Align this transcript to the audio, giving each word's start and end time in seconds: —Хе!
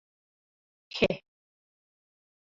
—Хе! 0.95 1.09